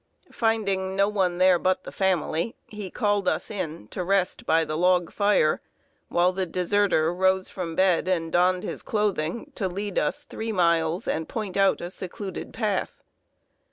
[0.31, 4.75] Finding no one there but the family, he called us in, to rest by the
[4.75, 5.61] log fire,
[6.07, 11.07] while the deserter rose from bed, and donned his clothing to lead us three miles
[11.07, 13.03] and point out a secluded path.